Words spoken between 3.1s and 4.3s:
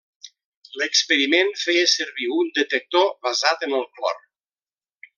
basat en el clor.